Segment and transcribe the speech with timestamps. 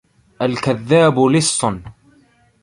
[0.41, 1.65] الْكَذَّابُ لِصٌّ